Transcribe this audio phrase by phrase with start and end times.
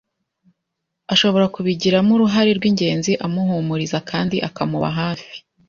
[1.13, 5.33] ashobora kubigiramo uruhare rw’ingenzi amuhumuriza kandi akamuba hafi.